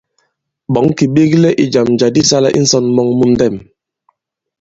Ɓɔ̌ŋ 0.73 0.87
kì 0.97 1.05
ɓeklɛ 1.15 1.49
ì 1.61 1.63
jàm 1.73 1.89
jǎ 1.99 2.07
di 2.15 2.21
sālā 2.29 2.49
i 2.57 2.59
ǹsɔ̀n 2.63 2.85
mɔŋ 2.95 3.07
mu 3.17 3.25
ndɛ̄m. 3.33 3.55